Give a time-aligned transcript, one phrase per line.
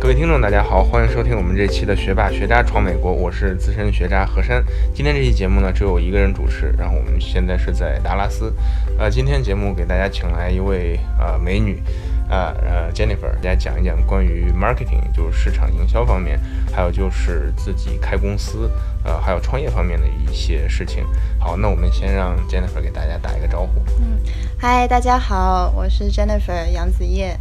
[0.00, 4.64] 各位听众，大家好，欢迎收听我们这期的学霸学渣闯美国，我是资深学渣何山。
[4.94, 8.54] 今天这期节目呢，只有我一个人主持，然后我们现在是在达拉斯。
[8.96, 11.82] 呃，今天节目给大家请来一位呃美女，
[12.30, 16.38] 呃呃 Jennifer，大家讲一讲关于 marketing，就是市场营销方面，
[16.72, 18.70] 还有就是自己开公司，
[19.04, 21.04] 呃，还有创业方面的一些事情。
[21.40, 23.82] 好，那我们先让 Jennifer 给大家打一个招呼。
[23.98, 24.20] 嗯，
[24.58, 27.36] 嗨，大家好，我是 Jennifer 杨子叶。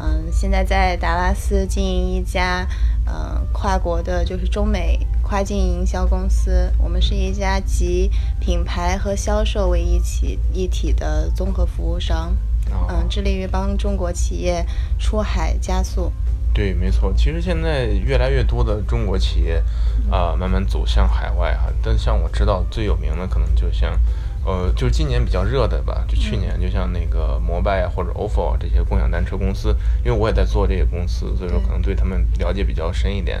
[0.00, 2.66] 嗯，现在在达拉斯经营一家
[3.06, 6.72] 嗯跨国的，就是中美跨境营销公司。
[6.78, 12.36] 我们是一家集品牌和销售为一起一体的综合服务商。
[12.88, 14.64] 嗯，致力于帮中国企业
[14.98, 16.12] 出海加速。
[16.52, 17.12] 对，没错。
[17.16, 19.62] 其实现在越来越多的中国企业
[20.10, 21.72] 啊，慢慢走向海外哈。
[21.82, 23.98] 但像我知道最有名的，可能就像。
[24.48, 33.38] 呃，就是今年比较热的吧，就去年，就像那个摩拜啊或者 ofo 这些共享单车公司，因为我也在做这些公司，所以说可能对他们了解比较深一点。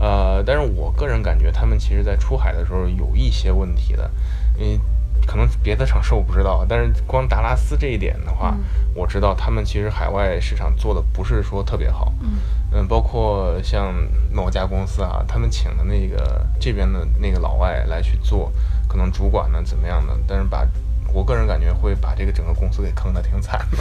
[0.00, 4.10] 呃，但是我个人感觉他们其实在出海的时候有一些问题的，
[4.56, 4.80] 因为
[5.26, 8.56] 可能别的城市我不知道，但是光达拉斯这一点的话，
[8.94, 12.10] 我知道他们其实海外市场做的不是说特别好。
[12.22, 12.38] 嗯。
[12.72, 13.94] 嗯，包括像
[14.32, 18.50] 某家公司啊，他们请的那个这边的那个老外来去做。
[18.96, 20.66] 可能主管呢怎么样的，但是把。
[21.16, 23.78] 我个人感觉会把这个整个公司给坑的挺惨的，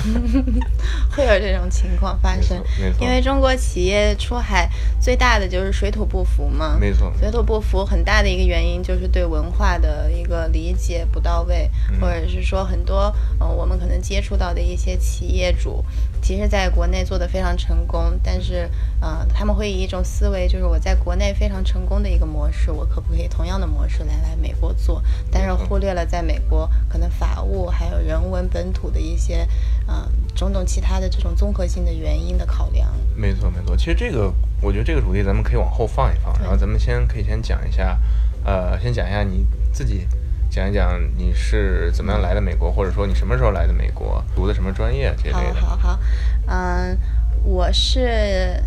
[1.12, 2.58] 会有这种情况发生，
[2.98, 4.70] 因为中国企业出海
[5.02, 11.70] 最大的就是水土不服嘛，没错，水土不服很大的一个原因就是对文化的一个理解不到位，
[12.00, 15.84] 或者是说很多呃我们可能接触到的一些企业主，
[16.22, 18.70] 其实在国内做的非常成功，但是
[19.02, 29.48] 呃他们会以一种思维，就是我在国内非常成功的一个模式，我可不可以同样的模式来来美国做，但是忽略了在美国可能发法务还有人文本土的一些，
[29.88, 32.88] 嗯，种种其他的这种综合性的原因的考量。
[33.16, 34.32] 没错没错，其实这个
[34.62, 38.00] 我觉得这个主题咱们可以往后放一放，然后咱们先可以先讲一下，
[38.44, 40.08] 呃，先讲一下你自己，
[40.50, 45.56] 讲一讲你是怎么样来的美国，或者说你什么时候来的美国，读的什么专业这类的。
[45.56, 46.00] 好好好，
[46.46, 46.96] 嗯，
[47.44, 48.62] 我是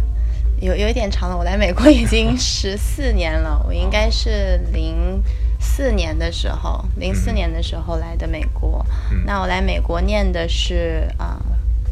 [0.60, 5.22] 有有一点长了，我来美国已经十四年了，我应该是零。
[5.58, 8.84] 四年的时候，零四年的时候来的美国。
[9.24, 11.40] 那我来美国念的是啊，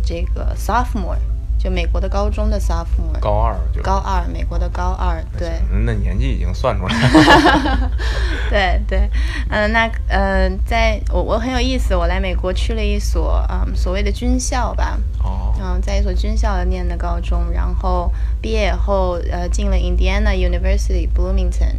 [0.04, 1.18] 这个 sophomore，
[1.58, 3.18] 就美国的高中的 sophomore。
[3.20, 3.82] 高二就。
[3.82, 5.60] 高二，美国的高二，对。
[5.84, 7.90] 那年纪已经算出来了。
[8.48, 9.10] 对 对，
[9.50, 14.98] 嗯，那嗯，在我我很有意思，我来美国去了一所嗯所谓的军校吧。
[15.22, 15.52] 哦。
[15.60, 21.76] 嗯，在一所军校念的高中，然后毕业以后呃进了 Indiana University Bloomington。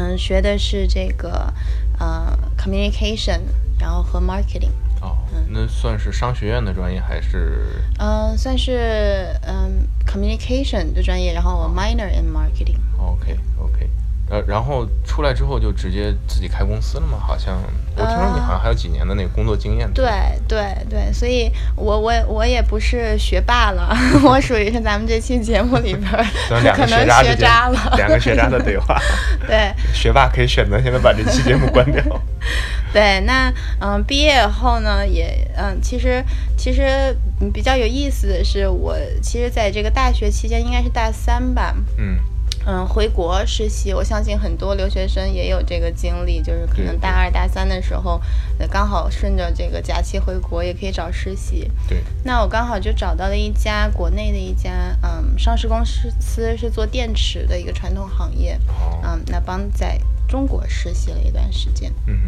[0.00, 1.52] 嗯，学的是这个，
[1.98, 3.40] 呃，communication，
[3.78, 4.70] 然后和 marketing。
[5.02, 5.18] 哦，
[5.48, 7.66] 那算是商学院的专业还是？
[7.98, 12.78] 嗯，算是嗯 communication 的专业，然后我 minor in marketing。
[14.30, 17.18] 呃，然后出来之后就直接自己开公司了嘛？
[17.18, 17.60] 好像
[17.96, 19.92] 我听说你好像还有几年的那个工作经验。
[19.92, 20.08] 对
[20.46, 23.92] 对对，所以我我我也不是学霸了，
[24.22, 26.08] 我属于是咱们这期节目里边
[26.48, 27.78] 可能学渣了。
[27.98, 28.96] 两个学渣的对话。
[29.48, 32.00] 对，学霸可以选择现在把这期节目关掉。
[32.92, 36.24] 对，那嗯，毕业以后呢，也嗯，其实
[36.56, 37.16] 其实
[37.52, 41.74] 比较有意思的是，我其实在这个大学期间应该是大三吧。
[41.98, 42.18] 嗯。
[42.66, 48.20] 嗯，回国实习，我相信很多留学生也有这个经历，就是可能大二大三的时候，
[48.70, 51.70] 刚好顺着这个假期回国，也可以找实习。
[51.88, 58.58] 对，那我刚好就找到了一家国内的一家嗯上市公司，是做电池的一个传统行业。
[58.68, 59.00] 哦。
[59.04, 59.98] 嗯，那帮在
[60.28, 61.92] 中国实习了一段时间。
[62.06, 62.18] 嗯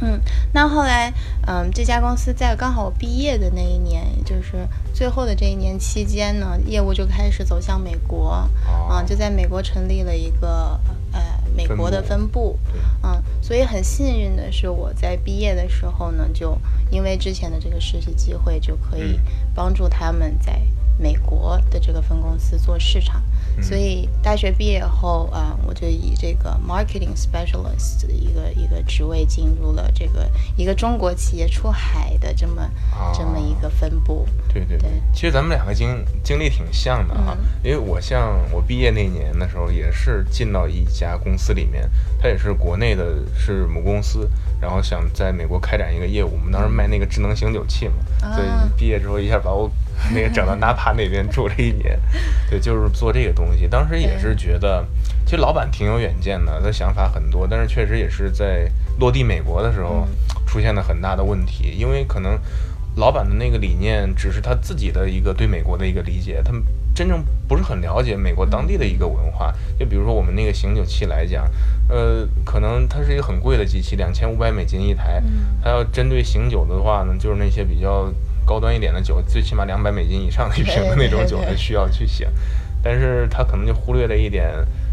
[0.00, 0.20] 嗯，
[0.52, 1.12] 那后来，
[1.46, 8.48] 嗯，这家公司在刚好我毕业的那一年，也就是最后的这一年期间呢，业务就开始走向美国，
[8.88, 10.78] 啊，就在美国成立了一个
[11.12, 11.20] 呃
[11.56, 12.58] 美国的分部，
[13.02, 16.56] 嗯，所以很幸运的是，我在毕业的时候呢，就
[16.90, 19.18] 因为之前的这个实习机会，就可以
[19.54, 20.60] 帮助他们在。
[21.00, 23.22] 美国的这个分公司做市场，
[23.60, 32.70] 所以大学毕业后啊，我就以这个 marketing specialist 的一个一个职位进入了这个一个中国企业出海的这么
[33.14, 34.26] 这么一个分部。
[34.52, 41.88] 对对对，其实咱们两个经经历挺像的哈，因为我像我毕业那年的时候，也是进到一家公司里面，
[42.20, 49.70] 它也是国内的，是母公司，然后想在美国开展一个业务，我们当时卖那个智能醒酒器嘛，所以毕业之后一下把我。
[50.14, 51.98] 那个整到纳帕那边住了一年，
[52.48, 53.66] 对，就是做这个东西。
[53.66, 54.86] 当时也是觉得，
[55.24, 60.06] 其实老板挺有远见的，他想法很多，但是确实也是在落地美国的时候
[60.46, 61.74] 出现了很大的问题。
[61.76, 62.38] 因为可能
[62.96, 66.62] 老板的那个理念只是他自己的一个对美国的一个理解，他们
[66.94, 69.52] 真正不是很了解美国当地的一个文化。
[69.78, 71.48] 就比如说我们那个醒酒器来讲，
[71.88, 75.22] 呃，可能它是一个很贵的机器，两千五百美金一台，
[75.62, 78.12] 它要针对醒酒的话呢，就是那些比较
[78.48, 82.26] 高端一点的酒，最起码两百美金以上的一瓶的那种酒才需要去醒。
[82.82, 84.48] 但是他可能就忽略了一点，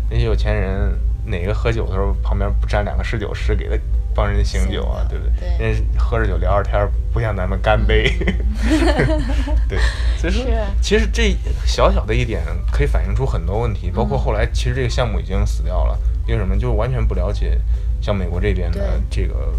[0.10, 0.92] 那些有钱人
[1.24, 3.78] 哪个喝酒的时候旁边不站两个侍酒师给他
[4.14, 5.48] 帮人醒酒啊，对不对？
[5.58, 8.12] 人家喝着酒聊着天，不像咱们干杯。
[9.70, 9.80] 对，
[10.18, 10.44] 所以说
[10.82, 11.34] 其实这
[11.66, 12.42] 小小的一点
[12.72, 15.98] 可以反映出很多问题，包括后来其实这个项目已经死掉了，
[16.28, 16.56] 因为什么？
[16.56, 17.58] 就是完全不了解
[18.02, 19.54] 像美国这边的这个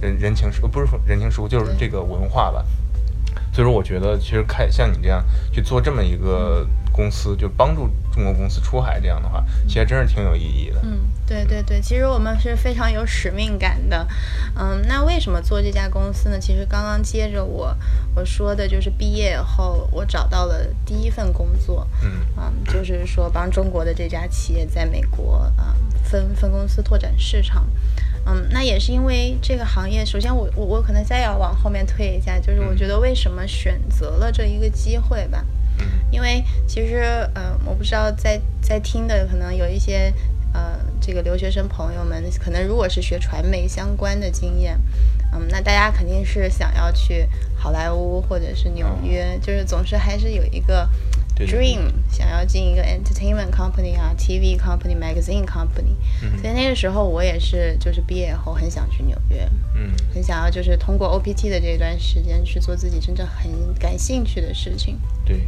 [0.00, 2.64] 人人情世，不是说人情世故，就是这个文化吧。
[3.56, 10.80] 所以说，我觉得其实开像你这样去做这么一个公司，就帮助中国公司出海这样的话，其实真是挺有意义的。
[10.82, 14.06] 嗯，对对对，其实我们是非常有使命感的。
[14.56, 16.38] 嗯，那为什么做这家公司呢？
[16.38, 17.74] 其实刚刚接着我
[18.14, 21.88] 我说的就是毕业后我找到了第一份工作。
[22.02, 25.74] 嗯，嗯，就是说帮中国的这家企业在美国啊
[26.04, 27.66] 分分公司拓展市场。
[28.26, 30.04] 嗯，那也是因为这个行业。
[30.04, 35.44] 首先，我我我可能再要往后面推一下，就是我觉得为什么选择了这一个机会吧。
[36.10, 40.12] 因为其实，呃，我不知道在在听的可能有一些
[40.52, 44.76] 呃这个留学生朋友们，可能如果是学传媒相关的经验，
[45.32, 50.88] 嗯，那大家肯定是想要去好莱坞或者是纽约，就是总是还是有一个。
[51.44, 55.94] Dream 想要进一个 entertainment company 啊，TV company、magazine company，
[56.40, 64.98] 所以那个时候我也是，就是毕业后很想去纽约，嗯，很想要就是通过 OPT 的这段时间去做自己真正很感兴趣的事情。
[65.24, 65.40] 对。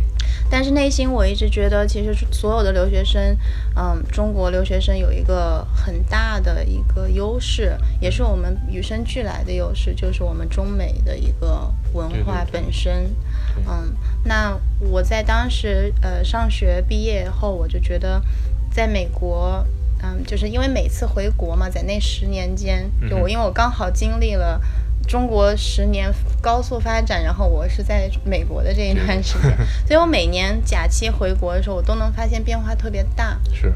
[0.51, 3.37] 但是内心我一直觉得，其实所有的留学生，
[3.75, 13.11] 嗯，中国留学生有一个很大的一个优势，也是我们与生俱来的优势，就是我们中美的一个文化本身。
[13.67, 13.93] 嗯，
[14.25, 18.23] 那我在当时呃上学毕业后，我就觉得，
[18.71, 19.65] 在美国，
[20.03, 24.61] 嗯，就是因为每次回国嘛，在那十年间，就我因为我刚好经历了
[25.07, 29.57] 中国十年高速发展，然后我是在美国的这一段时间，
[29.87, 33.41] 所以我每年假期回国的时候，我都能发现变化特别大。
[33.53, 33.73] 是，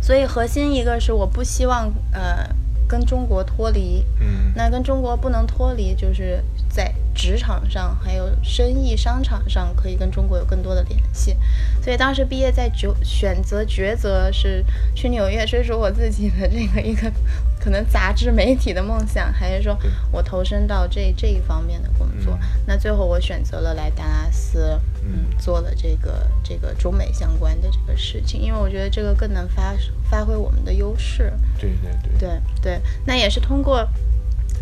[0.00, 2.48] 所以核心一个是我不希望呃
[2.88, 6.94] 跟中国脱离，嗯，那跟中国不能脱离，就是在。
[7.18, 11.36] 职场上还有生意商场上可以跟中国有更多的联系，
[11.82, 17.10] 所以当时毕业在抉选择抉择是去纽约追逐我自己的这个一个
[17.58, 19.76] 可能杂志媒体的梦想，还是说
[20.12, 22.38] 我投身到这这一方面的工作？
[22.68, 29.74] 那最后我选择了来达拉斯，嗯，做了这个这个中美相关的这个事情，因为我觉得这个更能发
[30.08, 31.32] 发挥我们的优势。
[31.58, 33.88] 对对对对对，那也是通过。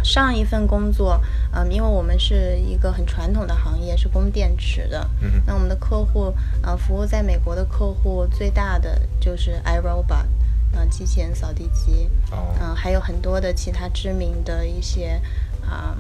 [0.05, 1.21] 上一份工作，
[1.59, 5.09] 嗯，因为我们是一个很传统的行业，是供电池的。
[5.23, 6.31] 嗯，那我们的客户，
[6.63, 10.27] 呃，服务在美国的客户最大的就是 iRobot，
[10.75, 12.11] 嗯，机器人扫地机。
[12.31, 12.55] 哦。
[12.61, 15.19] 嗯，还有很多的其他知名的一些，
[15.67, 15.97] 啊，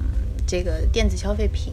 [0.46, 1.72] 这个电子消费品。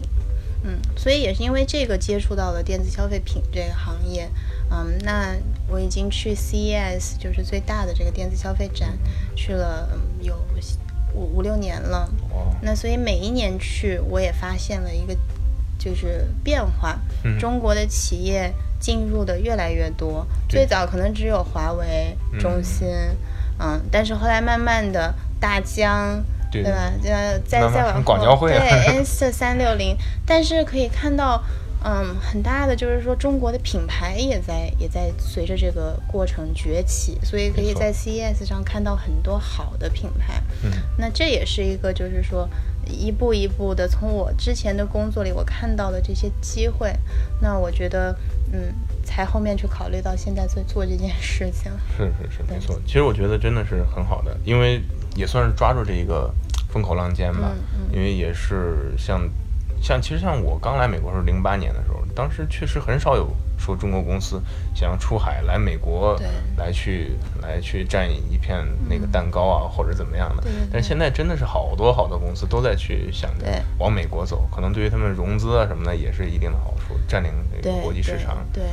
[0.64, 4.30] 嗯，所以也是因为这个接触到了电子消费品这个行业。
[4.72, 5.36] 嗯，那
[5.68, 8.98] 我已经去 CES，就是最大的这个电子消费展，
[9.36, 9.90] 去了
[10.22, 10.34] 有。
[11.14, 12.10] 五五六年了，
[12.62, 15.16] 那所以每一年去，我也发现了一个
[15.78, 17.00] 就是变化。
[17.40, 22.88] 中国的企业进入的越来越多，最早可能只有华为、中兴，
[23.60, 26.92] 嗯，但是后来慢慢的大疆，对吧？
[27.04, 28.58] 呃，再再往后，对
[28.98, 31.44] N 四三六零，但是可以看到。
[31.86, 40.42] 嗯，很大的就是说，中国的品牌也在也在随着这个过程崛起，所以可以在 CES 上看到很多好的品牌。
[40.64, 42.48] 嗯，那这也是一个就是说
[42.88, 46.98] 一步一步的从我之前的工作里我看到的这些机会，
[47.42, 48.18] 那我觉得
[48.54, 48.74] 嗯，
[49.04, 51.70] 才后面去考虑到现在在做这件事情。
[51.98, 52.80] 是是是，没错。
[52.86, 54.82] 其实我觉得真的是很好的，因为
[55.16, 56.34] 也算是抓住这一个
[56.70, 57.52] 风口浪尖吧。
[57.54, 57.94] 嗯嗯。
[57.94, 59.30] 因为也是像。
[59.84, 63.28] 像其实像我刚来美国时候，零八年的时候，当时确实很少有
[63.60, 64.42] 说中国公司
[64.74, 66.18] 想要出海来美国
[66.56, 70.44] 来去来去占一片那个蛋糕啊，或者怎么样的。
[70.72, 73.46] 但是现在真的是好多好多公司都在去想着
[73.78, 77.30] 往美国走，可能对于他们融资啊什么的也是一定的好处，占领
[77.62, 78.38] 这个国际市场。
[78.54, 78.64] 对，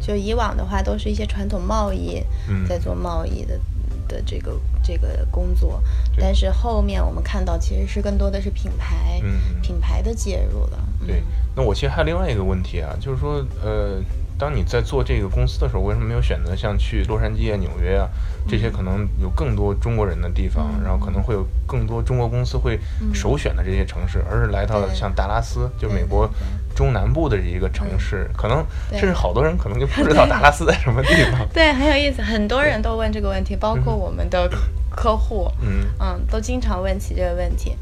[0.00, 2.24] 就以往的话都是一些传统贸易
[2.66, 3.60] 在做贸易的。
[4.08, 5.82] 的这个这个工作，
[6.18, 9.20] 但是后面我们看到其实是更多的是品牌，
[9.62, 10.78] 品牌的介入了。
[11.06, 11.22] 对，
[11.54, 14.00] 那我其实还有另外一个问题啊，就是说，呃，
[14.44, 18.06] 当当你在做这个公司的时候，为什么没有选择像去洛杉矶啊、纽约啊
[18.46, 22.78] 这些可能有更多中国人的地方，然后可能会有更多中国公司会
[23.14, 26.28] 首选的这些城市，而是来到了像达拉斯，就美国
[26.76, 31.48] 中南部的一个城市，可能甚至好多人可能就不知道达拉斯在什么地方。
[31.54, 34.46] 对，很有意思，很多人都问这个问题，包括我们的
[34.90, 35.86] 客户，嗯。
[35.98, 37.74] 嗯，都经常问起这个问题。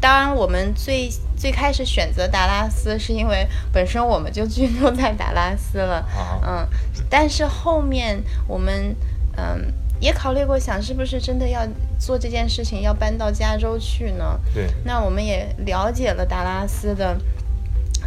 [0.00, 6.04] 当然，我们最最开始选择达拉斯，是因为本身我们就居住在达拉斯了，
[6.46, 6.66] 嗯，
[7.08, 8.96] 但是后面我们
[9.36, 11.60] 嗯也考虑过，想是不是真的要
[11.98, 14.40] 做这件事情，要搬到加州去呢？
[14.54, 14.66] 对。
[14.84, 17.16] 那我们也了解了达拉斯的，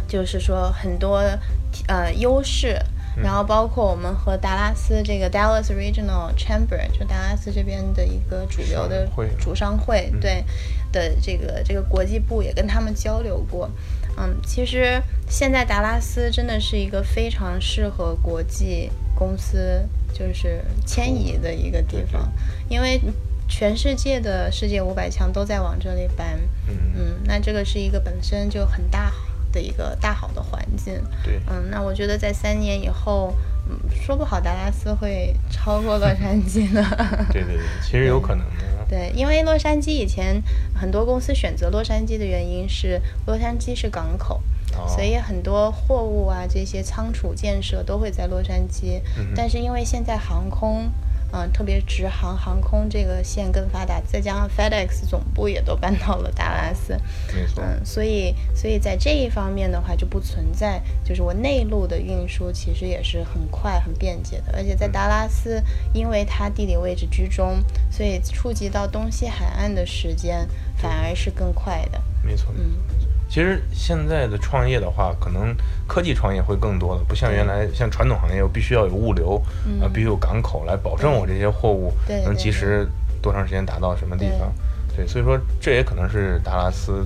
[0.08, 1.22] 就是说很多
[1.86, 2.78] 呃优势。
[3.22, 9.08] 然后包括我们和达拉斯这个 Dallas Regional Chamber，就达拉斯这边的一个主流的
[9.38, 10.44] 主商会，对
[10.94, 13.68] 的这个这个国际部也跟他们交流过。
[14.16, 22.32] 嗯，其实现在达拉斯真的是一个非常适合国际公司就是迁移的一个地方，
[22.68, 23.00] 因为
[23.48, 26.38] 全世界的世界五百强都在往这里搬。
[26.68, 29.12] 嗯，那这个是一个本身就很大。
[29.54, 33.32] 的一个大好的环境，对，嗯，那我觉得在三年以后，
[33.68, 36.84] 嗯，说不好达拉斯会超过洛杉矶呢。
[37.32, 38.64] 对对对，其实有可能的。
[38.88, 40.42] 对，因为洛杉矶以前
[40.74, 44.42] 很多公司选择洛杉矶的原因是洛杉矶是港口，
[44.86, 49.00] 所以很多货物啊这些仓储建设都会在洛杉矶。
[49.34, 50.90] 但是因为现在航空。
[51.36, 56.96] 嗯，特别直航航空这个线更发达，再加上 FedEx 总部也都搬到了达拉斯，
[57.34, 57.60] 没错。
[57.60, 65.60] 嗯，所以所以在这一方面的话就不存在，就是我内陆的运输其实也是很快很便捷的，而且在达拉斯，
[65.92, 67.60] 因为它地理位置居中，
[67.90, 72.00] 所以触及到东西海岸的时间反而是更快的。
[72.22, 72.76] 没错，嗯。
[73.28, 75.54] 其实现在的创业的话，可能
[75.88, 79.42] 科技创业会更多的，不像原来像传统行业，我必须要有物流，
[79.80, 81.92] 啊，必须有港口来保证我这些货物
[82.24, 82.86] 能及时
[83.20, 84.52] 多长时间达到什么地方。
[84.96, 87.04] 对，所以说这也可能是达拉斯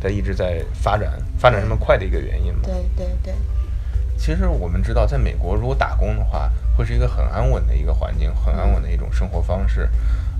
[0.00, 2.60] 在一直在发展发展这么快的一个原因嘛。
[2.64, 3.34] 对对对。
[4.16, 9.88] 其实我们知道，在美国如果打工的话，会是一个很安稳的一个环境，很安稳的一种生活方式。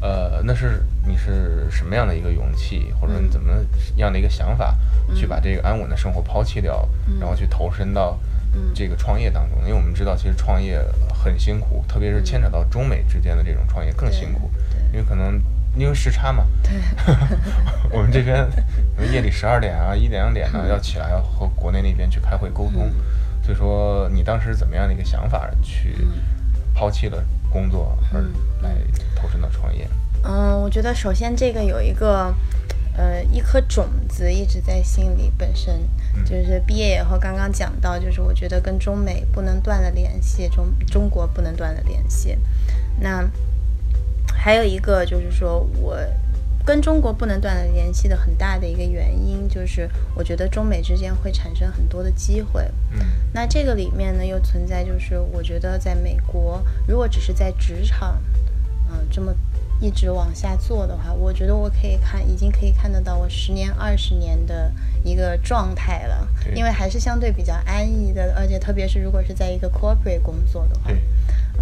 [0.00, 3.52] 呃，那是你是什么样的一个勇气，或者你怎么
[3.96, 4.76] 样的一个想法，
[5.14, 6.88] 去把这个安稳的生活抛弃掉，
[7.18, 8.18] 然后去投身到
[8.74, 9.58] 这个创业当中？
[9.62, 10.80] 因为我们知道，其实创业
[11.12, 14.50] 很辛苦，特别是牵扯到中美之间的这种创业更辛苦，
[14.92, 15.42] 因为可能
[15.76, 16.44] 因为时差嘛。
[16.62, 16.72] 对。
[17.90, 18.46] 我们这边
[19.12, 22.88] 夜里十二点啊， 一点两点呢要起来和国内那边去开会沟通，
[23.42, 26.06] 所以说你当时怎么样的一个想法去
[26.74, 27.24] 抛弃了？
[27.50, 28.20] 工作而
[28.62, 28.76] 来
[29.16, 29.88] 投身到创业。
[30.24, 32.34] 嗯，我觉得首先这个有一个，
[32.96, 35.80] 呃，一颗种子一直在心里，本身
[36.24, 42.36] 就是毕业以后刚刚讲到，就是我觉得跟中美不能断了联系，中中国不能断了联系。
[43.00, 43.28] 那
[44.32, 45.96] 还有一个就是说我。
[46.68, 52.62] 跟中国不能断了联系的很大的一个原因，就是我觉得中美之间会产生很多的机会。
[52.90, 52.98] 嗯，
[53.32, 58.20] 那这个里面呢，又存在就是我觉得在美国，如果只是在职场，
[58.90, 59.32] 嗯，这么
[59.80, 64.70] 一直往下做的话，我觉得我可以看，已经可以看得到我十年、二十年的
[65.02, 66.28] 一个状态了。
[66.54, 70.90] 因为还是相对比较安逸的，而且特别是如果是在一个 corporate 工作的话，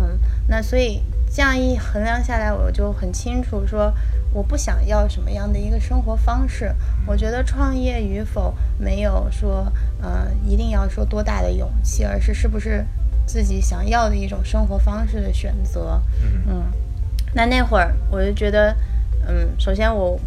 [0.01, 3.93] 嗯，那所以这样一衡量下来，我就很清楚说。
[4.33, 6.71] 我不想要什么样的一个生活方式？
[7.07, 12.85] 我觉得创业与否没有说，呃，一定要说多大的勇气，而是是不是
[13.25, 16.03] 自己想要的一种生活方式的选择。
[16.47, 16.65] 嗯，
[17.33, 18.77] 那那会儿我就觉得，
[19.27, 20.21] 嗯，首先我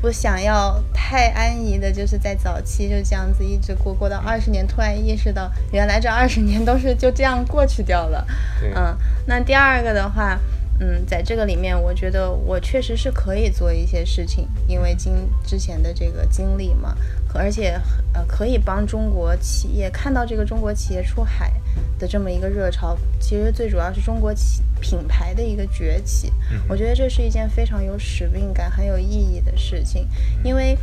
[0.00, 8.26] 不想要太安逸的，就是在早期就这样子一直过，过到二十年，突然意识到原来这二十年都是就这样过去掉了。
[8.74, 10.38] 嗯，那第二个的话。
[10.82, 15.12] 嗯，在这个里面，我觉得我确实是可以做一些事情，因为经
[15.44, 16.96] 之前的这个经历嘛，
[17.34, 17.78] 而且
[18.14, 21.52] 呃可以帮中国企业看到这个中国企业出海
[21.98, 26.32] 的这么一个热潮，其实最主要是中国企品牌的一个崛起。
[26.68, 30.08] 我觉得这是一件非常有使命感、很有意义的事情，
[30.42, 30.76] 因为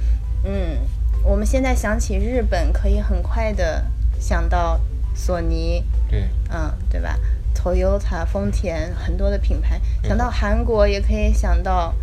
[0.43, 0.77] 嗯，
[1.23, 3.83] 我们现在想起日本，可以很快的
[4.19, 4.79] 想到
[5.15, 7.19] 索尼，对，嗯，对吧
[7.55, 11.93] ？Toyota、丰田很多的品牌，想到韩国也可以想到，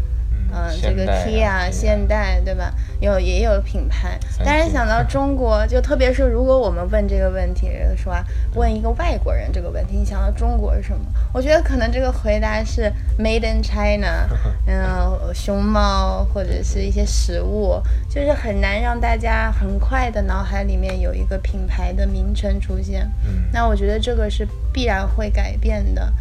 [0.54, 2.72] 嗯，这个 Kia 现代对吧？
[3.00, 8.14] 有也有品牌，但是想到中国，就特别是如果我们问这个问题，说
[8.54, 11.04] 问一个外国人这个问题，你想到中国是什么？
[11.32, 14.28] 我觉得可能这个回答是 Made in China，
[14.66, 23.10] 嗯，熊猫或者是一些食物，就是很难让大家很快的脑海里面有一个品牌的名称出现。
[23.52, 26.12] 那我觉得这个是必然会改变的，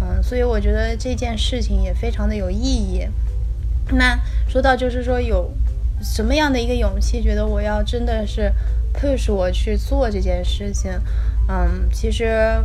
[0.00, 3.06] 嗯，所以我觉得这件事情也非常的有意义。
[3.90, 5.50] 那说到就是说有
[6.02, 8.52] 什么样的一个勇气，觉得我要真的是
[8.94, 10.90] push 我去做这件事情，
[11.48, 12.62] 嗯，其实。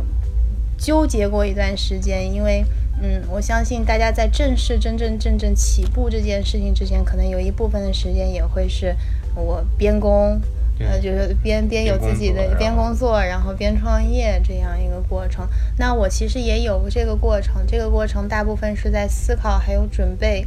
[0.80, 2.64] 纠结过一段时间，因为，
[3.02, 8.94] 嗯，我相信大家在正式真真正正起步这件事情之前，可能有一部分的时间也会是
[9.34, 10.40] 我边工，
[10.78, 15.44] 呃，就是边边有自己的边工作，然后边创业这样一个过程。
[15.76, 20.46] 那我其实也有这个过程，这个过程大部分是在思考还有准备，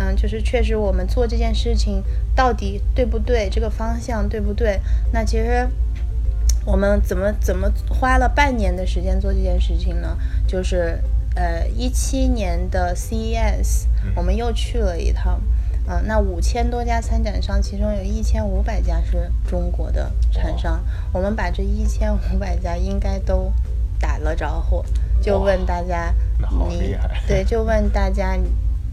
[0.00, 2.02] 嗯，就是确实我们做这件事情
[2.34, 4.80] 到底对不对，这个方向对不对？
[5.12, 5.68] 那其实。
[6.66, 10.14] 我们怎么怎么花了半年的时间做这件事情呢？
[10.46, 11.00] 就是
[11.34, 15.40] 呃一七年的 CES，我们又去了一趟，
[15.88, 23.50] 嗯，那五千多家参展商，其中有一千五百家是中国的厂商，我们把这一千五百家应该都
[23.98, 24.84] 打了招呼，
[25.22, 26.14] 就问大家，
[26.68, 26.94] 你
[27.26, 28.36] 对，就问大家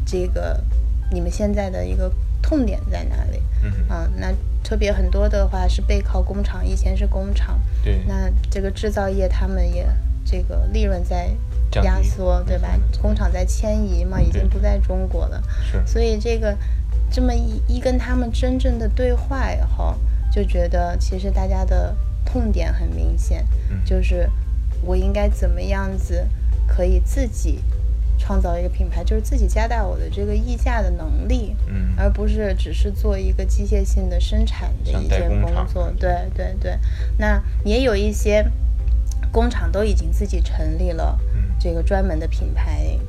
[0.05, 0.63] 这个
[1.11, 2.11] 你们现在的一个
[2.41, 3.41] 痛点在哪里？
[3.63, 4.33] 嗯，那。
[4.63, 9.87] 特别很多的话是背靠工厂，以前是工厂，对，那这个制造业他们也
[10.25, 11.29] 这个利润在
[11.83, 12.77] 压缩，对吧？
[13.01, 15.81] 工厂在迁移嘛，已经不在中国了，是。
[15.85, 16.53] 所以这个
[17.09, 19.95] 这么一一跟他们真正的对话以后，
[20.29, 21.95] 就觉得其实大家的
[22.25, 23.47] 痛点很明显，
[23.85, 24.29] 就是
[24.81, 26.27] 我应该怎么样子
[26.67, 27.63] 可以自己。
[28.27, 35.89] 创造一个品牌，就是自己加大我的这个溢价的能力，嗯，而不是只是做一个机械性的生产的一些工作。
[35.97, 36.77] 对对对，
[37.17, 38.45] 那也有一些
[39.31, 41.17] 工厂都已经自己成立了
[41.57, 42.99] 这个专门的品牌。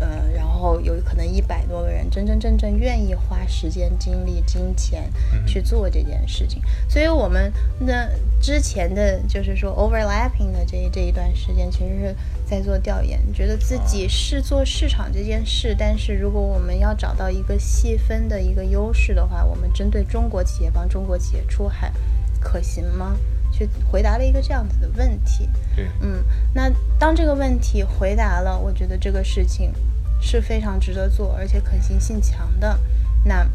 [0.00, 0.31] 呃，然
[0.62, 5.10] 后有可能一百多个人真真正正愿意花时间、精力、金钱
[5.44, 8.08] 去做这件事情，所以我们那
[8.40, 12.16] 之前的就是说 overlapping 的这这一段时间，其实是
[12.46, 21.92] 在做调研，觉得自己是做市场这件事，但是如果我们要找到一个细分的一个优势的话，我们针对中国企业帮中国企业出海，
[22.40, 23.16] 可行吗？
[23.52, 25.46] 去回答了一个这样子的问题。
[25.76, 29.72] 对，嗯，那当这个问题回答了，我觉得这个事情。
[30.22, 32.78] 是非常值得做，而且可行性强的。
[33.24, 33.46] 那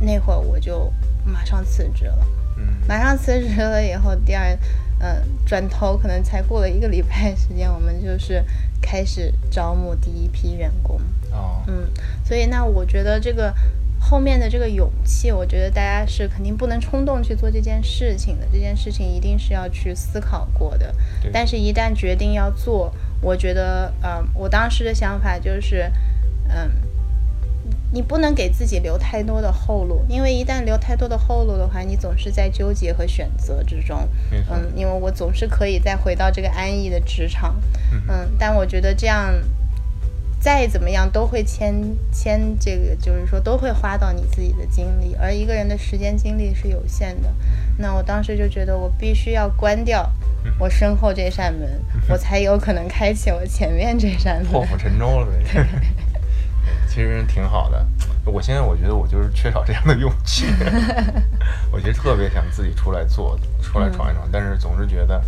[0.00, 0.92] 那会儿我就
[1.24, 2.26] 马上辞职了。
[2.58, 4.58] 嗯， 马上辞职了以后，第二，
[4.98, 8.44] 呃，转头可能才过了一个礼拜时间，我们就是
[8.82, 11.00] 开始招募第一批员工。
[11.30, 11.86] 哦，嗯，
[12.24, 13.54] 所以那我觉得这个
[14.00, 18.46] 后面的这个勇气，我觉得大家是肯定不能冲动去做这件事情的。
[18.52, 20.94] 这件事情一定是要去思考过的。
[21.32, 22.92] 但是，一旦决定要做。
[23.20, 25.90] 我觉得，嗯，我当时的想法就是，
[26.48, 26.70] 嗯，
[27.92, 34.08] 你不能给自己留太多的后路，因为一旦留太多的后路的话，你总是在纠结和选择之中。
[34.50, 37.60] 嗯，因为我总是可以再回到这个安逸的职场。
[38.08, 39.34] 嗯，但我觉得这样。
[40.42, 47.30] 再怎么样都会牵牵这个，就是说都会花到你自己的精力，而一个人的时间精力是有限的。
[47.76, 50.10] 那我当时就觉得我必须要关掉
[50.58, 51.68] 我身后这扇门，
[52.08, 54.46] 我才有可能开启我前面这扇门。
[54.50, 55.66] 破釜沉舟了呗。
[56.88, 57.86] 其实挺好的。
[58.24, 60.46] 我现在我觉得我就是缺少这样的勇气。
[61.72, 65.22] 我其实特别想自己出来做，出来闯一闯，但是总是觉得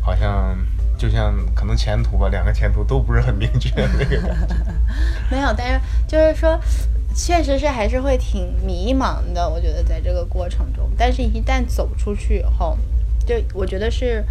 [0.00, 0.56] 好像。
[0.98, 4.56] 就像可能前途吧，两个前途都不是很明确那个感觉。
[5.30, 6.58] 没有，但是就是说，
[7.14, 9.46] 确实是还是会挺迷茫的。
[9.46, 12.78] 我觉得在这个过程中，但是一旦走出去以后，
[13.26, 14.24] 就我觉得是，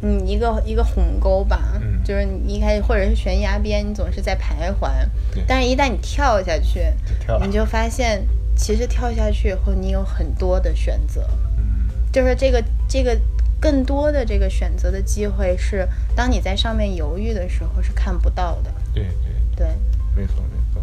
[0.00, 1.74] 嗯，一个一个鸿沟吧。
[1.80, 2.02] 嗯。
[2.04, 4.88] 就是你一开始或者是悬崖边，你总是在徘徊。
[5.46, 6.80] 但是，一旦你跳下去，
[7.44, 11.28] 你就发现，其实跳下去以后，你有很多的选择。
[11.58, 11.88] 嗯。
[12.12, 13.18] 就是这个这个。
[13.60, 15.84] 更多的这个选择的机会是，
[16.14, 18.72] 当你在上面犹豫的时候是看不到的。
[18.94, 19.66] 对对对，
[20.14, 20.80] 没错没错。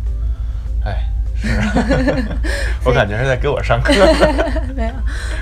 [0.83, 1.09] 哎，
[1.45, 2.25] 是，
[2.83, 3.93] 我感觉是在给我上课。
[4.75, 4.93] 没有，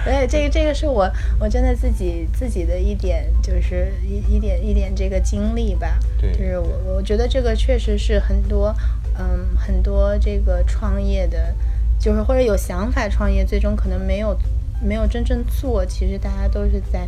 [0.06, 5.98] 哎，这个这个是我我真的自己自己的一点，就是一一点一点这个经历吧。
[6.20, 8.76] 对，就是我我觉得这个确实是很多
[9.18, 11.54] 嗯很多这个创业的，
[12.00, 14.38] 就是或者有想法创业，最终可能没有。
[14.86, 17.08] 没有真正做，其实大家都是在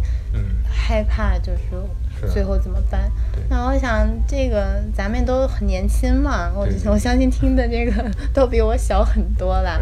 [0.66, 1.60] 害怕，就是
[2.28, 3.12] 最后怎么办？
[3.50, 9.82] 那我想这个咱们都很年轻嘛，我我相信听的这个 都比我小很多了，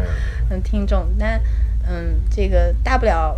[0.50, 1.40] 嗯，听众，但
[1.88, 3.36] 嗯，这个大不了。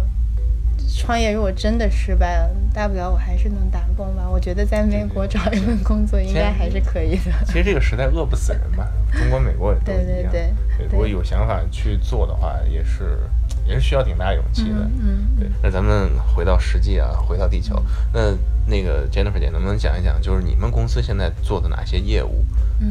[0.99, 4.27] 创业如果真的失败了，大不了我还是能打工吧。
[4.31, 7.33] 我觉得在美国找一份工作应该还是可以的。
[7.47, 10.07] 其实这个时代饿不死人嘛，中国、美国也都一样。
[10.07, 13.19] 对对对，如果有想法去做的话，也是
[13.67, 14.79] 也是需要挺大勇气的。
[15.01, 15.49] 嗯，对。
[15.63, 17.83] 那咱们回到实际啊，回到地球。
[18.13, 18.33] 那
[18.67, 22.45] 那个 Jennifer 姐能不能讲一讲，就是你们公司现在做的哪些业务，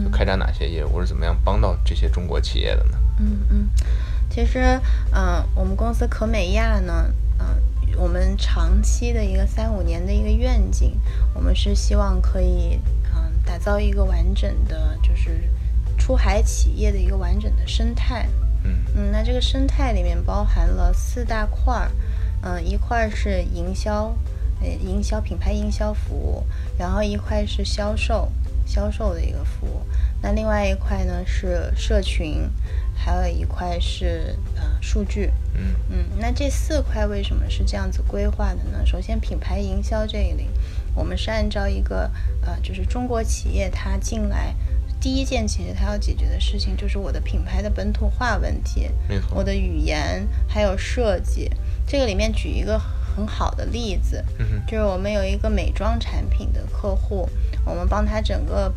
[0.04, 2.98] 就开展哪些业务，是怎么样帮到这些中国企业的呢？
[3.20, 3.68] 嗯嗯，
[4.30, 4.80] 其实
[5.12, 7.06] 嗯，我们公司可美亚呢，
[7.40, 7.46] 嗯。
[7.98, 11.00] 我们长期的一个三五年的一个愿景，
[11.34, 12.78] 我们是希望可以，
[13.16, 15.50] 嗯，打造一个完整的，就是
[15.98, 18.28] 出海企业的一个完整的生态。
[18.66, 21.92] 嗯嗯，那这个生态里面包含了四大块儿，
[22.42, 24.16] 嗯，一块是营销，
[24.62, 26.44] 呃，营销品牌营销服务，
[26.78, 28.32] 然后一块是销售，
[28.66, 29.82] 销售的一个服务，
[30.22, 32.50] 那另外一块呢是社群。
[32.98, 38.84] 还有一块是呃数据，嗯嗯，那这四块为什么是这样子规划的呢？
[38.86, 40.48] 首先，品牌营销这一类，
[40.96, 42.10] 我们是按照一个
[42.42, 44.56] 呃，就是中国企业它进来
[45.06, 51.48] 第一件其实他要解决的事情就是我的品牌的本土化问题，没错，我的语言还有设计。
[51.86, 54.26] 这个里面举一个很好的例子，
[54.68, 57.30] 就是我们有一个美妆产品的客户，
[57.64, 58.74] 我们帮他整个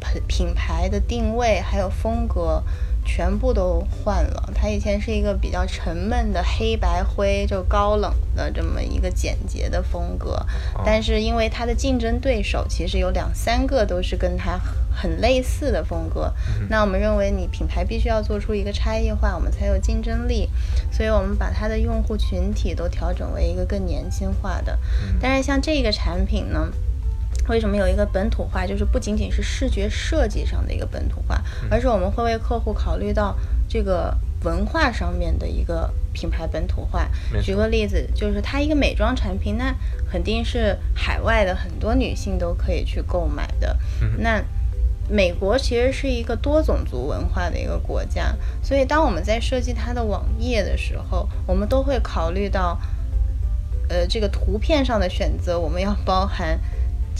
[0.00, 2.60] 品品牌的定位还有风格。
[3.04, 4.50] 全部都换了。
[4.54, 10.44] 它以前是一个比较沉闷的黑白灰，就高冷的这么一个简洁的风格。
[10.84, 14.60] 但是因为它的竞争对手其实有两三个都是跟它
[14.90, 16.32] 很类似的风格，
[16.68, 20.48] 那我们认为你品牌必须要做出一个差异化，我们才有竞争力。
[20.92, 24.78] 所以我们把它的用户群体都调整为一个更年轻化的。
[25.20, 26.68] 但是像这个产品呢？
[27.50, 28.64] 为什么有一个本土化？
[28.64, 33.36] 就是不仅仅是视觉设计上的一个本土化，而是我们会为客户考虑到
[33.68, 37.10] 这个文化上面的一个品牌本土化。
[37.42, 39.74] 举个例子，就是它一个美妆产品，那
[40.08, 43.76] 肯定是海外的很多女性都可以去购买的。
[44.18, 44.40] 那
[45.08, 48.32] 美国其实是一个多种族文化的一个国家，
[48.62, 52.78] 所以当我们在设计它的网页的时候，我们都会考虑到，
[53.88, 56.60] 呃，这个图片上的选择，我们要包含。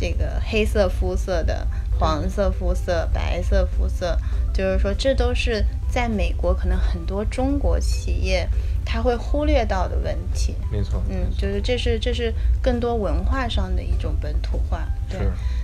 [0.01, 1.67] 这个黑色肤色的、
[1.99, 4.19] 黄色肤色、白色肤色，
[4.51, 8.49] 就是说，这都是在美国可能很多中国企业
[8.83, 10.55] 他会忽略到的问题。
[10.73, 12.33] 没错，嗯，就是这是这是
[12.63, 14.89] 更多文化上的一种本土化。
[15.07, 15.21] 对。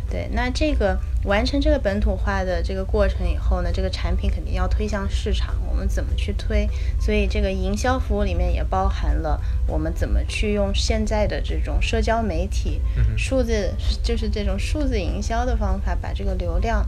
[0.09, 6.69] 对，那这个完成这个本土化的这个过程以后呢，这个产品肯定要推向市场，我们怎么去推？
[7.01, 12.81] 所以这个营销服务里面也包含了我们怎么去用现在的这种社交媒体、
[13.17, 16.87] 数字，就是这种数字营销的方法，把这个流量。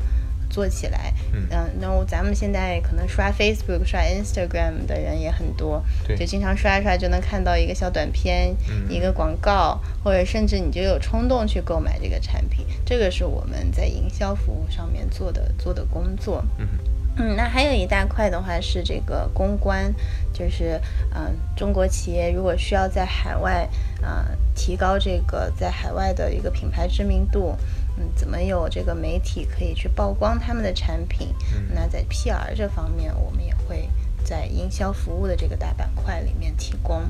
[0.48, 1.46] 做起来，嗯，
[1.78, 5.82] 那我咱们现在可能刷 Facebook、刷 Instagram 的人也很多，
[6.16, 8.54] 就经常刷一刷就能看到一个小短片，
[8.88, 12.66] 一个广告，或者甚至你就有冲动去购买这个产品。
[12.84, 16.44] 这个是我们在营销服务上面做的做的工作。
[16.58, 16.66] 嗯
[17.20, 19.92] 嗯，那还有一大块的话是这个公关，
[20.32, 20.80] 就是
[21.12, 23.68] 嗯，中国企业如果需要在海外
[24.00, 27.56] 啊提高这个在海外的一个品牌知名度。
[27.98, 31.34] 嗯，怎么有这个媒体可以去曝光他们的产品？
[31.74, 33.90] 那在 PR 这方面，我们也会
[34.24, 37.02] 在营销服务的这个大板块里面提供。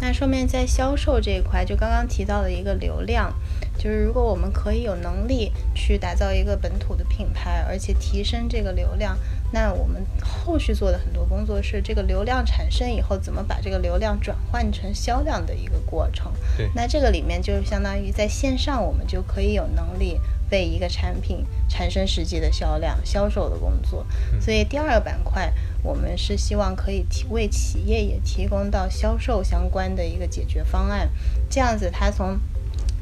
[0.00, 3.32] 那顺便在销售这一块，就刚刚提到的一个流量，
[3.76, 9.16] 就是如果我们可以有能力去打造一个本土的品牌，而且提升这个流量。
[9.54, 16.32] 那我们后续做的很多工作是这个流量产生以后，怎么把这个流量转换成销量的一个过程。
[16.56, 24.04] 对，那这个里面就是相当于在线上，我们就可以有能力为一个产品产生实际的销量、销售的工作。
[24.40, 31.08] 所以第二个板块，我们是希望可以提为企业也提供到销售相关的一个解决方案，
[31.48, 32.40] 这样子它从。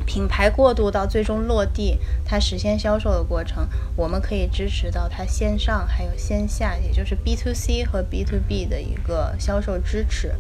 [0.07, 10.35] 品牌过渡到最终落地，它实现销售的过程，我们可以支持到它线上还有线下，也就是 B to C 和 B to B 的一个销售支持。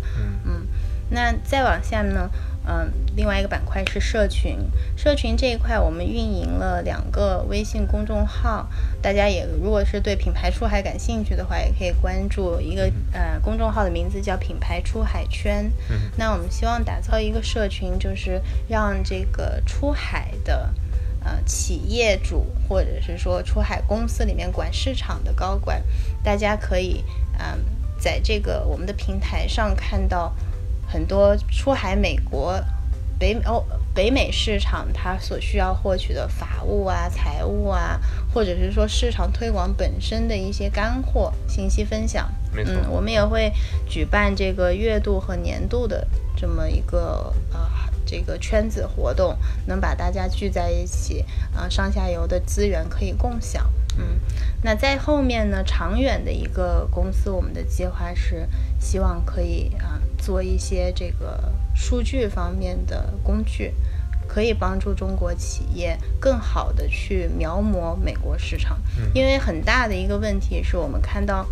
[0.44, 0.66] 嗯，
[1.10, 2.30] 那再往下呢？
[2.64, 4.56] 嗯，另外一个板块是社群，
[4.96, 8.68] 社群这一块我们运营了两个微信公众号，
[9.02, 15.68] 大家也如果是对品牌出海感兴趣的话，也可以关注一个呃公众号的名字叫品牌出海圈。
[16.16, 20.72] 那我们希望打造一个社群，就是让这个出海的
[21.24, 25.82] 呃企业主或者是说出海公司里面管市场的高管，
[26.22, 27.04] 大家可以
[27.40, 27.58] 嗯
[27.98, 30.32] 在这个我们的平台上看到。
[30.92, 32.62] 很多出海美国、
[33.18, 37.98] 北欧、北美市场，它所需要获取的法务啊、财务啊，
[38.32, 42.30] 或者是说市场推广本身的一些干货信息分享。
[42.54, 43.50] 嗯，我们也会
[43.88, 47.60] 举办这个月度和年度的这么一个呃
[48.04, 51.24] 这个圈子活动，能把大家聚在一起，
[51.56, 53.66] 啊，上下游的资源可以共享。
[53.98, 54.18] 嗯，
[54.62, 55.62] 那在后面呢？
[55.64, 59.91] 长远的一个公司，我们的计划是希望可以啊
[60.24, 63.74] 做一些这个数据方面的工具，
[64.28, 68.80] 可以帮助中国企业更好的去描摹美国市场。
[69.12, 71.44] 因为很大的一个问题是我们看到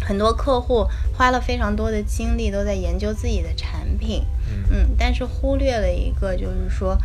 [0.00, 0.86] 很多客户
[1.16, 4.24] 花了非常多的精力都在研究自己的产品，
[4.70, 6.98] 嗯，但是忽略了一个就是说。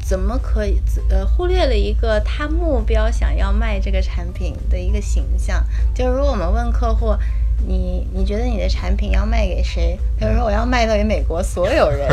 [0.00, 5.62] 怎么可以呃忽略了一个他目标想要卖这个产品的一个形象？
[5.94, 7.14] 就是如果我们问客户，
[7.66, 9.98] 你你觉得你的产品要卖给谁？
[10.18, 12.08] 比如说我要卖到给美国所有人，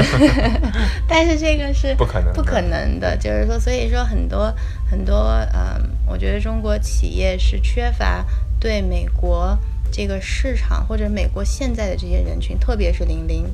[1.08, 3.16] 但是这个是不可能不可能的。
[3.18, 4.54] 就是说，所以说很多
[4.90, 5.16] 很多
[5.54, 8.26] 嗯，我觉得中国企业是缺乏
[8.60, 9.58] 对美国
[9.92, 13.46] 这个市场或者美国现在的这些人群，特别是零零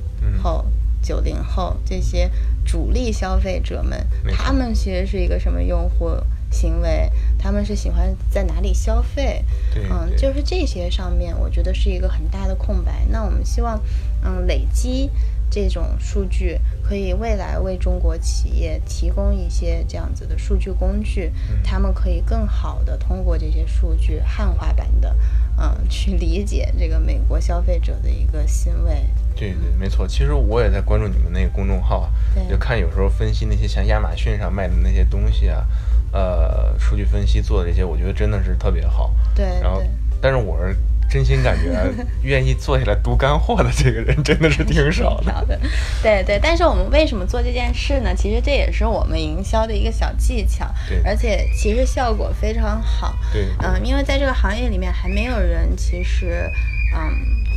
[0.42, 0.66] 后。
[1.04, 2.30] 九零后这些
[2.64, 4.06] 主力消费者们，
[4.38, 6.16] 他们其实是一个什么用户
[6.52, 7.10] 行为？
[7.42, 9.44] 他们是喜欢在哪里消费？
[9.90, 13.04] 嗯，就是这些上面，我觉得是一个很大的空白。
[13.10, 13.82] 那我们希望，
[14.24, 15.10] 嗯，累积
[15.50, 21.32] 这种数据，可以未来为中国企业提供一些这样子的数据工具，
[21.64, 25.16] 他们可以更好的通过这些数据汉化版的。
[25.58, 29.06] 嗯， 去理解这个美国消费者的一个行为。
[29.36, 30.08] 对对，没错。
[30.08, 32.10] 其实我也在关注你们那个公众号，
[32.50, 35.66] 就看有时候分析那些像亚马逊上卖的那些东西啊，
[36.12, 39.14] 呃，数据分析做的这些，我觉得真的是特别好。
[39.36, 39.46] 对。
[39.62, 39.82] 然后，
[40.22, 40.76] 但是我是。
[41.12, 41.74] 真心感觉，
[42.24, 45.60] 愿意坐下来读干货的这个人真的是挺少的。
[46.02, 48.16] 对对，但是我们为什么做这件事呢？
[48.16, 53.14] 其实这也是我们营销的一个小技巧，而且其实效果非常好。
[53.34, 56.50] 对，嗯，因为在这个行业里面还没有人其实，
[56.94, 57.12] 嗯，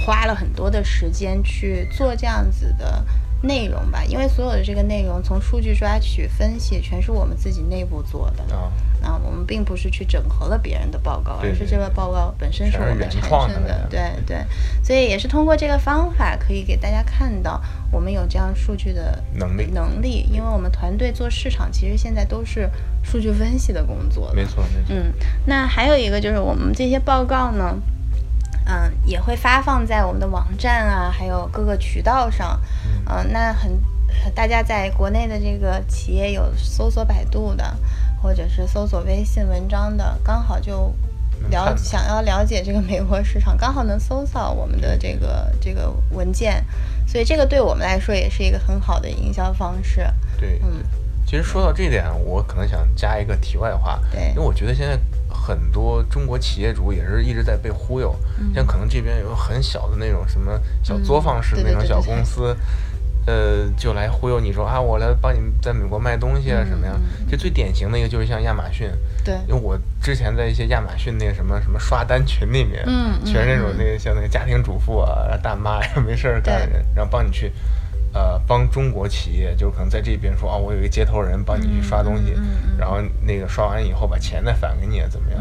[0.05, 3.05] 花了很多的时间去做这样子的。
[3.43, 8.43] 内容吧，因为所有的这个内容从数据抓取、分析，全是我们自己内部做的。
[8.55, 13.87] 啊，那我们并不是去整合了别人的报告，而是这个报告本身是我们产生的。
[13.91, 14.39] 对对，
[14.83, 19.67] 所以也是通过这个方法，可以给大家看到我们有这样数据的能力。
[19.75, 22.71] 能力，因为我们团队做市场，其实现在都是
[23.03, 24.33] 数据分析的工作。
[24.33, 24.95] 没错没错。
[24.97, 25.13] 嗯，
[25.45, 27.77] 那还有一个就是我们这些报告呢。
[28.67, 32.59] 嗯，也会发放在我们的网站啊，还有各个渠道上。
[33.07, 33.79] 嗯，那很，
[34.35, 37.77] 大家在国内的这个企业有搜索百度的，
[38.23, 40.95] 或者是搜索微信文章的，刚好就
[41.51, 46.65] 了想要了解这个美国市场，刚好能搜到我们的这个这个文件，
[47.07, 50.11] 所以这个对我们来说也是一个很好的营销方式。
[50.41, 50.83] 对，嗯，
[51.27, 54.99] 其实说到这点，我可能想加一个题外话，对，因为我觉得现在。
[55.45, 58.17] 很多中国企业主也是一直在被忽悠，
[58.55, 62.57] 像可能这边有很小的那种什么小作坊式那种小公司，
[63.27, 66.95] 呃，就来忽悠你说啊，我来帮你在美国卖东西啊什么呀？
[67.29, 68.91] 这最典型的一个就是像亚马逊，
[69.23, 77.53] 对，因为我之前在一些亚马逊那个什么什么刷单群里面，嗯，全是那种那个像那个家庭主妇啊、大妈呀，没事儿干的人，然后帮你去。
[78.15, 82.33] 呃，帮中国企业，就是可能在这边说啊，我有一个接头人帮你去刷东西，
[82.79, 85.41] 然后那个刷完以后把钱再返给你，怎么样？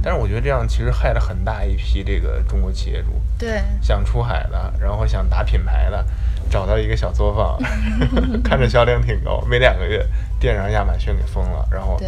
[0.00, 3.08] 但是我觉得这样其实害了很大一批这个中国企业主。
[3.36, 6.06] 对，想出海的，然后想打品牌的，
[6.48, 7.58] 找到一个小作坊，
[8.44, 10.06] 看着销量挺高，没两个月，
[10.38, 12.00] 店让亚马逊给封了，然后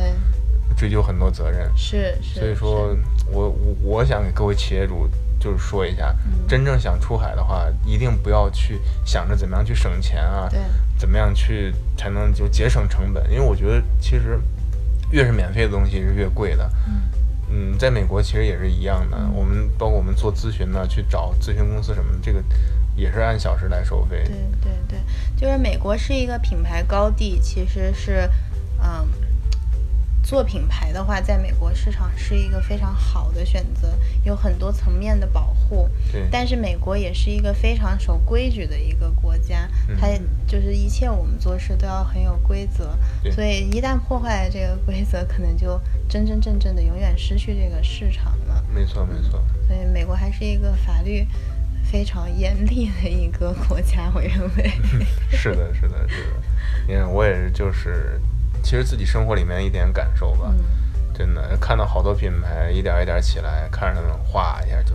[0.77, 1.69] 追究很多责任。
[1.75, 2.39] 是是。
[2.39, 2.97] 所以说
[3.33, 5.09] 我我我想给各位企业主。
[5.45, 6.17] 就是说一下，
[6.49, 10.49] 真正想出海的话，一定不要去想着怎么样去省钱啊，
[10.97, 14.41] 怎么样去才能就节省成本，因为我觉得其实
[15.11, 16.71] 越是免费的东西是越贵的。
[17.51, 22.43] 嗯，在美国其实也是一样的，我们包括我们做咨询呢，去找咨询公司什么的，这个
[22.97, 24.25] 也是按小时来收费。
[24.25, 24.99] 对对对，
[25.37, 28.31] 就是美国是一个品牌高地，其实是，
[28.83, 29.07] 嗯。
[30.25, 33.93] 做品牌的话，在美国市场是一个非常好的选择，
[34.25, 35.87] 有很多层面的保护。
[36.11, 36.27] 对。
[36.33, 39.69] 但是美国也是一个非常守规矩的一个国家，
[40.01, 40.09] 它
[40.47, 42.97] 就是一切我们做事都要很有规则。
[43.31, 48.65] 所以一旦破坏了这个规则，可能就真真正正的永远失去这个市场了。
[48.73, 49.43] 没错，没错。
[49.69, 51.27] 所以美国还是一个法律
[51.85, 54.73] 非常严厉的一个国家，我认为。
[55.31, 56.89] 是的，是的，是的。
[56.89, 58.19] 因为我也是，就是。
[58.65, 60.51] 其实自己生活里面一点感受吧，
[61.13, 64.95] 真的看到好多品牌一点一点起来，看着他们哗一下就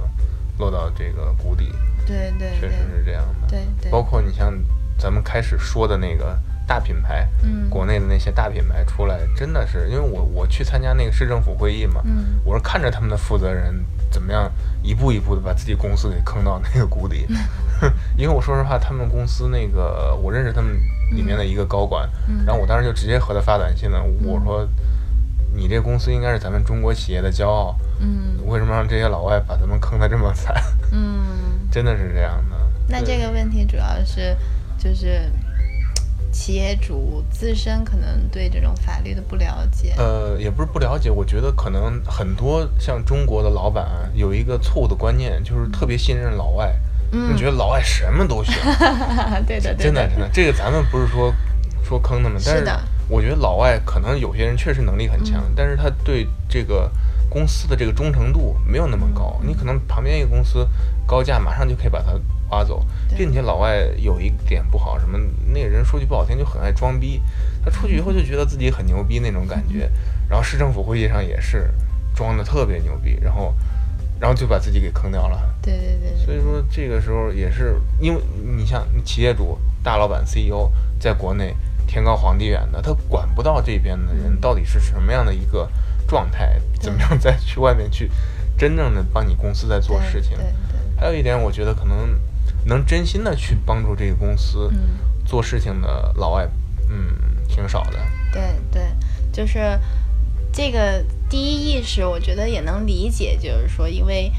[0.58, 1.72] 落到这个谷底，
[2.06, 3.48] 对对，确实是这样的。
[3.48, 4.52] 对对，包括你像
[4.98, 6.38] 咱们开始说的那个
[6.70, 14.52] 大品牌，嗯，国内的那些大品牌出来，真的是因为我我去参加那个市政府会议嘛，嗯，我是看着他们的负责人怎么样
[14.84, 17.26] 一步一步的把自己公司给坑到那个谷底。
[18.16, 20.80] 因为我说实话，他们公司那个我认识他们
[21.16, 22.08] 里面的一个高管，
[22.46, 24.68] 然后我当时就直接和他发短信了，我说。
[25.52, 30.56] 你这公司应该是咱们中国企业的骄傲，嗯，为什么让这些老外把咱们坑得这么惨？
[30.92, 31.26] 嗯，
[31.72, 32.56] 真的是这样的。
[32.88, 34.38] 那这个问题主要是
[34.78, 35.24] 就是
[36.32, 39.94] 企业主自身可能对这种法律的不了解。
[39.98, 46.76] 呃，也不是不了解，我觉得可能很多像中国的老板有一个错误的观念，就是特别信任老外，
[47.12, 48.54] 嗯，觉得老外什么都行。
[49.48, 51.34] 对的，真的真的，这个咱们不是说
[51.84, 52.66] 说坑他们，但是。
[53.12, 56.88] 我觉得老外可能有些人确实能力很强，但是他对这个
[57.30, 59.40] 公司的这个忠诚度没有那么高。
[59.44, 60.68] 你可能旁边一个公司
[61.06, 62.14] 高价马上就可以把他
[62.50, 62.84] 挖走，
[63.18, 65.20] 并且老外有一点不好，什么
[65.54, 67.22] 那个人说句不好听就很爱装逼，
[67.64, 69.90] 他出去以后就觉得自己很牛逼那种感觉。
[70.28, 71.72] 然后市政府会议上也是
[72.16, 73.54] 装的特别牛逼，然后
[74.20, 75.42] 然后就把自己给坑掉了。
[75.62, 76.26] 对对对。
[76.26, 78.22] 所以说这个时候也是因为
[78.58, 81.56] 你像企业主、大老板、CEO 在国内。
[81.92, 85.68] 天高皇帝远的，他管不到这边的人到底是什么样的一个
[86.10, 88.10] 状态，怎么样再去外面去
[88.58, 90.36] 真正的帮你公司在做事情。
[90.98, 92.20] 还有一点，我觉得可能
[92.66, 94.70] 能真心的去帮助这个公司
[95.24, 96.50] 做事情的老外，
[96.90, 97.14] 嗯，
[97.48, 98.00] 挺少的。
[98.34, 98.42] 对
[98.72, 98.82] 对，
[99.32, 99.80] 就是
[100.52, 104.32] 这个第一意识，我觉得也能理解，就是说，因为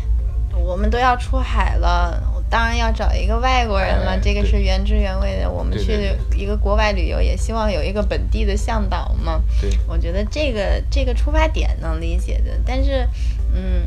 [0.52, 2.22] 我们都要出海了。
[2.50, 5.48] 当然要找一个外国人了，这个是原汁原味的。
[5.48, 9.40] 我们去一个国外旅游，也希望有一个本地的向导嘛。
[9.60, 13.08] 对，我觉得这个这个出发点能理解的，但是，
[13.54, 13.86] 嗯。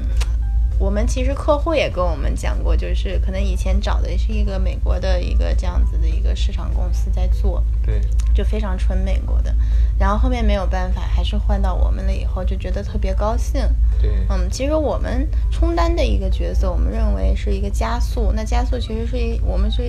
[0.80, 8.02] 我们其实客户也跟我们讲过，就是可能以前找的是一个美国的一个这样子的一个市场公司在做，对，
[8.34, 9.56] 就非常纯美国的。
[9.98, 13.62] 然后后面没有办法，还是换到我们了以后，就觉得特别高兴。
[14.02, 18.32] 对，嗯，其实我们充当的一个角色，我们认为是一个加速。
[18.36, 19.84] 那加速其实是一，我们是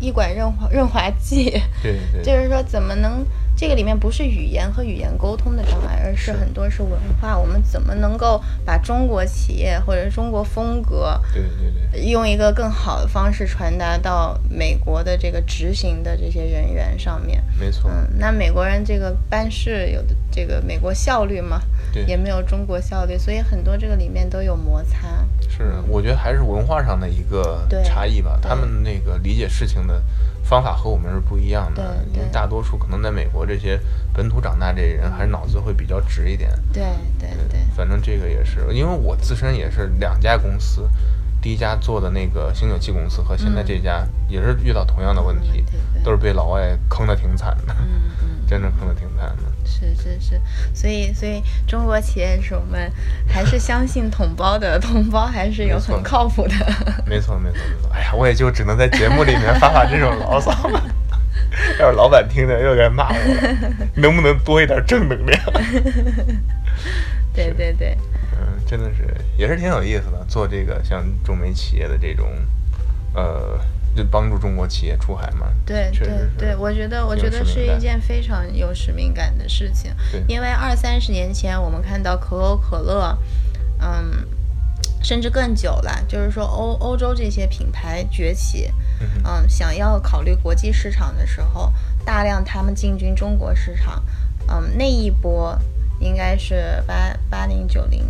[0.00, 1.50] 一管润滑润滑剂。
[1.82, 3.24] 对对，就是说怎么能。
[3.60, 7.36] 这个里面不是语言和语言沟通的障碍，而是很多是文化。
[7.36, 17.44] 我们怎么能够把中国企业或者中国风格，对对对，用一个更好的方式传达到美国的这个执行的这些人员上面？
[17.60, 17.90] 没错。
[17.90, 21.60] 嗯，那美国人这个办事有的这个美国效率嘛，
[22.06, 25.06] 也没有中国效率，所以很多这个里面都有摩擦。
[25.50, 28.38] 是，我觉得还是文化上的一个差异吧。
[28.40, 30.02] 他们那个理解事情的。
[30.50, 33.78] 方法和我们是不一样的，因为大多数可能在美国这些
[34.12, 36.50] 本土长大这些人，还是脑子会比较直一点。
[36.72, 36.82] 对
[37.20, 40.88] 对对，反正这个也是，因为我自身也是两家公司，
[41.40, 45.64] 第一家做的那个星九七公司和现在这家也是遇到同样的问题，
[46.04, 47.74] 都是被老外坑的挺惨的，
[48.46, 49.44] 真的坑的挺惨的。
[49.64, 50.40] 是是是，
[50.74, 52.90] 所以所以中国企业主们
[53.26, 56.54] 还是相信同胞的，同胞还是有很靠谱的。
[57.06, 60.82] 没错没错没错， 哎呀，我也就只能在节目里面发发这种牢骚了。
[61.80, 65.40] 要是老板听着又该骂我了，能不能多一点正能量？
[67.32, 67.96] 对对对，
[68.40, 72.28] 嗯，真的是也是挺有意思的，做这个像中美企业的这种，
[73.14, 73.60] 呃。
[73.92, 75.48] 就帮助中国企业出海嘛？
[75.66, 79.92] 对对对，我觉得我觉得是一件非常有使命感的事情。
[80.28, 83.18] 因为二三十年前我们看到可口可乐，
[83.80, 84.24] 嗯，
[85.02, 88.72] 甚至更久了，就是说欧欧洲这些品牌崛起，
[89.24, 91.72] 嗯，想要考虑国际市场的时候，
[92.04, 94.00] 大量他们进军中国市场，
[94.46, 95.58] 嗯，那一波
[96.00, 98.04] 应该是八八零九零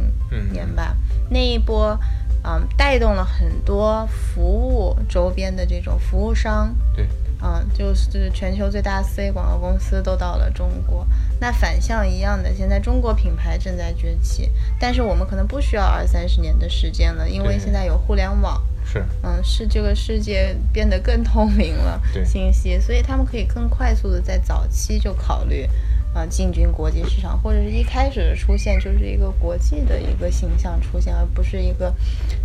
[0.52, 0.96] 年吧，
[1.28, 1.98] 那一波。
[2.42, 6.74] 嗯，带动了很多服务周边的这种服务商。
[6.96, 7.06] 对，
[7.42, 11.06] 嗯，就是全球最大四 A 广告公司都到了中国。
[11.38, 18.58] 那反向一样的，现在中国品牌正在崛起，但是我们可能不需要二三十年的时间了，因为现在有互联网。
[18.86, 25.68] 是，嗯，是这个世界变得更透明了，信息，所以他们可以更快速的在早期就考虑。
[26.12, 31.94] 啊，进军国际市场，或者是一开始的出现就是一个国际的一个形象出现，而不是一个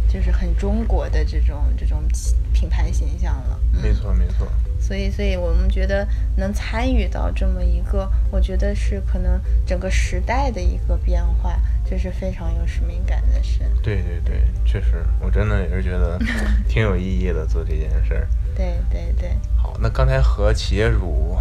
[0.08, 2.04] 就是很中国的这种这种
[2.54, 3.60] 品牌形象了。
[3.82, 4.48] 没错，没错。
[4.80, 13.62] 所以，所以我们觉得能参与到这么一个，我觉得是可能整个时代的一个变化，就是非常有使命感的事。
[13.82, 16.20] 对对对，确实，我真的也是觉得
[16.70, 18.28] 挺有意义的做这件事儿。
[18.56, 19.32] 对对对。
[19.58, 21.36] 好，那刚才和企业主。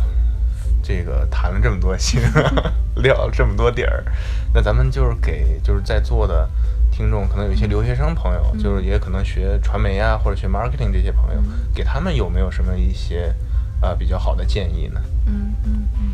[0.86, 2.20] 这个谈了这么多心，
[2.96, 4.04] 撂了这么多底儿，
[4.52, 6.46] 那咱们就是给就是在座的
[6.92, 11.42] 听众，可能有一些留学生朋友，就是也可能学传媒啊或者学 marketing 这些朋友，
[11.74, 13.34] 给他们有没有什么一些
[13.80, 15.00] 呃比较好的建议呢？
[15.26, 16.12] 嗯嗯嗯，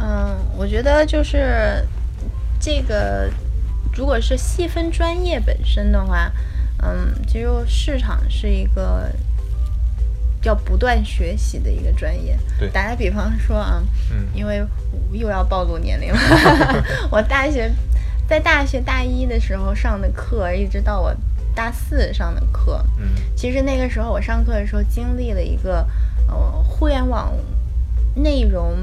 [0.00, 1.86] 嗯，我觉得就是
[2.58, 3.30] 这个，
[3.94, 6.32] 如果是细分专业本身的话，
[6.82, 9.08] 嗯，其实市场是一个。
[10.42, 12.38] 要不断学习的一个专业。
[12.58, 14.64] 对，打个比方说啊，嗯，因为
[15.12, 16.18] 又要暴露年龄了。
[17.10, 17.70] 我大学
[18.28, 21.14] 在大学大一的时候上的课，一直到我
[21.54, 25.86] 大四上的课，嗯，其实那个时候我上课的时候经历了一个
[26.28, 27.32] 呃互联网
[28.14, 28.76] 内容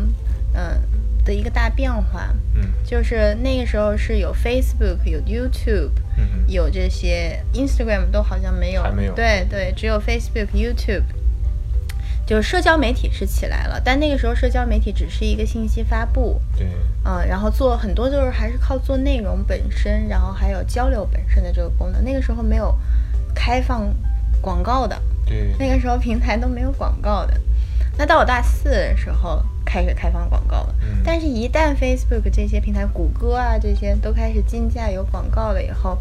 [0.53, 0.81] 嗯
[1.23, 11.03] 的一个大变化，嗯，就是那个时候是有 Facebook 有 YouTube，嗯，有这些 Instagram 都好像没有，还没有，对对，只有 Facebook YouTube。
[12.25, 16.67] 就是社交媒体是起来了，但那个时候社交媒体只是一个信息发布，对，
[17.03, 22.03] 嗯，然后做很多就是还是靠做内容本身，然后还有交流本身的这个功能。
[22.03, 22.75] 那个时候没有
[23.35, 23.87] 开放
[24.41, 27.39] 广告的，对，那个时候平台都没有广告的。
[27.97, 35.97] 那到我大四的时候开始开放广告了，但是，一旦 Facebook 这些平台、谷歌啊这些都开始竞价有广告了以后，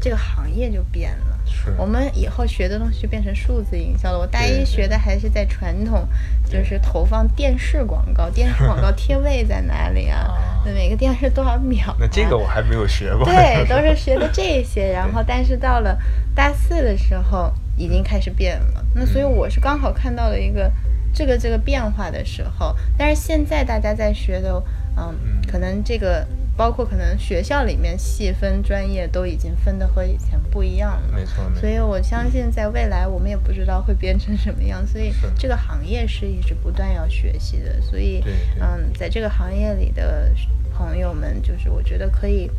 [0.00, 1.35] 这个行业就变了。
[1.76, 4.18] 我们以后学的东西就变成数字营销了。
[4.18, 6.06] 我大一学的还是在传统，
[6.48, 10.32] 就是投放电视广告， 电视广告贴位在哪里啊？
[10.64, 11.94] 每个电视多少秒？
[11.98, 13.24] 那这个我还没有学过。
[13.24, 14.92] 对，都是学的这些。
[14.92, 15.98] 然后， 但是到了
[16.34, 18.84] 大四的时候，已经开始变了。
[18.94, 20.70] 那所以我是刚好看到了一个
[21.12, 22.74] 这个这个变化的时候。
[22.96, 24.62] 但是现在大家在学的，
[24.96, 25.14] 嗯，
[25.50, 26.26] 可能这个。
[26.56, 31.44] 包括可能学校里面细分专业都已经分的和以前不一样了，没错。
[31.60, 37.80] 所以我相信在未来我们也不知道会变成什么样，所以这个行业是一直不断要学习的。
[37.82, 38.24] 所以，
[38.58, 40.32] 嗯，在这个行业里的
[40.74, 42.50] 朋友们，就是我觉得可以，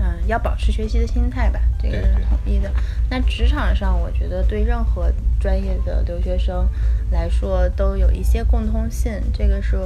[0.00, 2.68] 嗯，要保持学习的心态吧，这个是统一的。
[3.08, 6.68] 那职场上，我觉得对任何专业的留学生
[7.12, 9.76] 来说都有一些共通性，这个是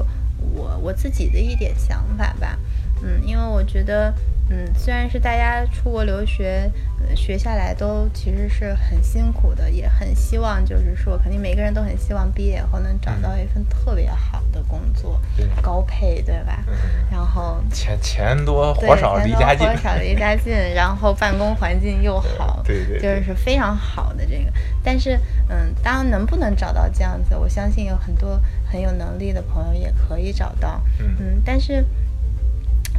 [0.55, 2.59] 我我自己的一点想法吧。
[3.03, 4.13] 嗯，因为我觉得，
[4.51, 6.71] 嗯，虽然是大家出国留学，
[7.15, 15.21] 学下来都其实是很辛苦的，也很希望，就是说，肯定每个人都很希望毕业后能找到一份特别好的工作，
[15.63, 16.65] 高配，对吧？
[17.11, 24.53] 然后钱钱多活少离家近，活少离家近，然后办公环境又好，对对，就是非常好的这个。
[24.83, 25.19] 但是，
[25.49, 31.85] 嗯，当然能不能找到这样子，我相信有很多很有能力的朋友也可以找到，嗯，但是。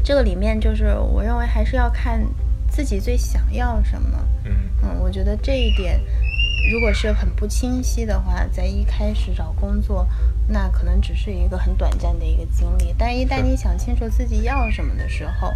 [0.04, 2.22] 这个里面就是，我认为还是要看
[2.70, 4.20] 自己最想要什么。
[4.46, 6.00] 嗯嗯，我觉得这一点，
[6.72, 10.08] 如果是很不清晰的话，在一开始找工作，
[10.48, 12.96] 那可能只是一个很短暂的一个经历。
[12.98, 15.52] 但一旦你想清楚自己要什么的时候，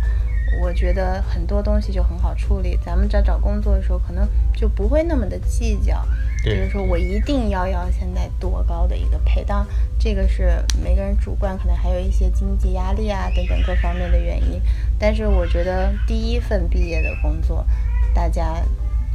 [0.62, 2.78] 我觉得很多东西就很好处理。
[2.86, 6.06] 咱们在找工作的时候，可能就不会那么的计较。
[6.44, 9.66] 就是说我一定要要现在多高的一个配当，
[9.98, 14.62] 这个是每个人主观可能还有一些经济压力啊等等各方面的原因。
[15.00, 17.66] 但是我觉得第一份毕业的工作，
[18.14, 18.62] 大家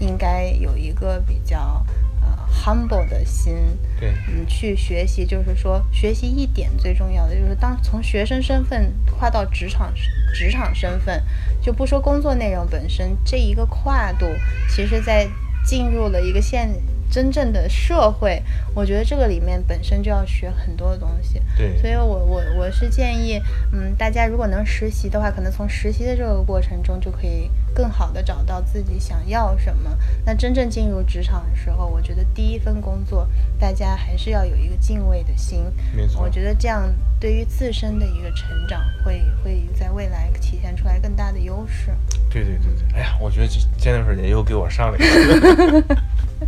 [0.00, 1.84] 应该有一个比较
[2.22, 3.54] 呃 humble 的心，
[4.00, 5.26] 对，嗯，去学习。
[5.26, 9.92] 就是说学习一点最重要的就是当从学生身份跨到职场
[10.32, 11.22] 职场身份，
[11.60, 14.26] 就不说工作内容本身这一个跨度，
[14.70, 15.28] 其实在
[15.62, 16.70] 进入了一个现。
[17.10, 18.42] 真正的社会，
[18.74, 21.40] 我觉得这个里面本身就要学很多的东西。
[21.56, 23.40] 对，所以我我我是建议，
[23.72, 29.90] 嗯，大家如果能实习的话，可能从实习的这个过程中就可以更好的找到自己想要什么。
[30.24, 33.26] 那真正进入职场的时候，我觉得第一份工作，
[33.58, 35.64] 大家还是要有一个敬畏的心。
[35.96, 41.90] 没错，我觉得这样对于自身的一个成长，会会在未来体现出来更大的优势。
[42.30, 43.48] 对对对对，哎呀，我觉得
[43.78, 45.96] 这段时间又给我上了一课。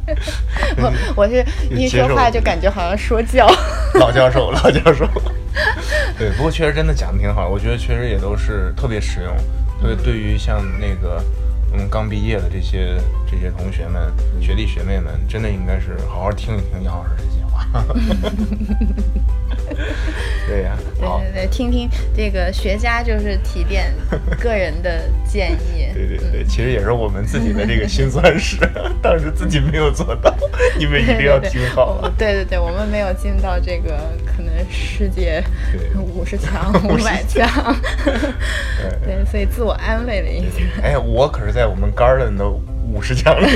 [0.79, 3.47] 我我是一说话就感觉好像说教，
[3.95, 5.07] 老教授老教授，
[6.19, 9.37] 对，不过确实真的讲的挺好，我觉得确实也都是特别实用，
[9.81, 11.23] 特别对于像那个
[11.73, 12.97] 嗯刚毕业的这些
[13.31, 17.50] 这些同学们、学弟学妹们，真的应该是好好听一听杨老师这些话。
[20.49, 23.95] 对呀，对对对，听听这个学家就是提点
[24.41, 25.89] 个人的建议。
[25.95, 28.57] 对对对，其实也是我们自己的这个辛酸史，
[29.01, 30.35] 当时自己没有做到，
[30.77, 32.11] 你们一定要听好。
[32.19, 33.97] 对对对，我们没有进到这个
[34.27, 35.43] 可能世界
[35.97, 37.49] 五十强、五百强。
[39.05, 40.65] 对，所以自我安慰了一下。
[40.83, 43.47] 哎，我可是在我们 Garden 的五十强里。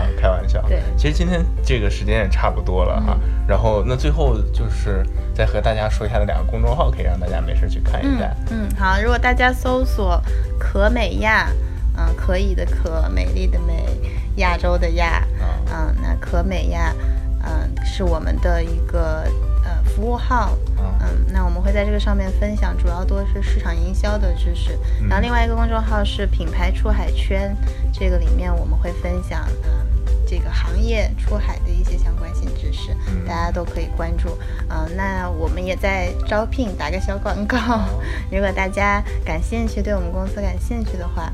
[0.00, 0.60] 啊，开玩笑。
[0.62, 0.68] 笑。
[0.68, 3.18] 对，其实今天这个时间也差不多了哈。
[3.46, 8.34] 然后那最后就是再和大家说一下那两个公众号，可以让大家没事去看一下。
[8.50, 10.20] 嗯，好，如果大家搜索
[10.58, 11.48] “可美亚”，
[11.96, 13.84] 嗯，可以的可，美丽的美，
[14.36, 15.22] 亚洲的亚，
[15.72, 16.94] 嗯，那可美亚，
[17.44, 19.24] 嗯，是我们的一个。
[19.94, 24.78] 服务号，嗯，那我们会在这个上面分享，主要多是市场营销的知识。
[25.08, 27.54] 然后另外一个公众号是品牌出海圈，
[27.92, 29.70] 这个里面我们会分享，嗯，
[30.26, 32.94] 这个行业出海的一些相关性知识，
[33.26, 34.38] 大家都可以关注。
[34.68, 37.58] 嗯，那我们也在招聘，打个小广告，
[38.30, 41.32] 如果大家感兴趣，对我们公司感兴趣的话。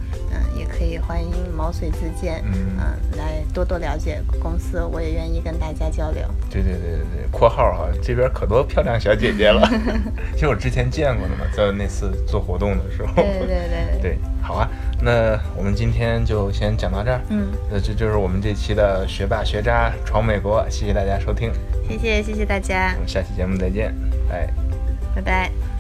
[0.56, 2.76] 也可以欢迎毛遂自荐，嗯，
[3.16, 6.22] 来多多了解公司，我也愿意跟大家交流。
[6.50, 9.68] 对对对对对，括号哈，这边可多漂亮小姐姐了，
[10.34, 13.12] 其实我之前见过的嘛，在那次做活动的时候。
[13.14, 14.00] 对对对。
[14.02, 14.68] 对，好啊，
[15.00, 21.50] 那我们今天就先讲到这儿，嗯，那这就是我们这期的学霸学渣闯美国，谢谢大家收听，
[21.88, 23.94] 谢谢谢谢大家，我们下期节目再见，
[24.28, 24.48] 拜。
[25.14, 25.75] 拜拜。